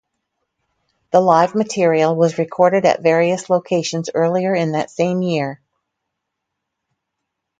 [1.11, 5.61] The live material was recorded at various locations earlier in that same year.